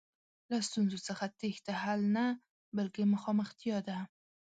[0.49, 2.25] له ستونزو څخه تېښته حل نه،
[2.77, 3.97] بلکې مخامختیا ده.